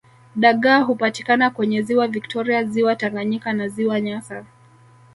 [0.35, 4.45] Dagaa hupatikana kwenye ziwa victoria ziwa Tanganyika na ziwa nyasa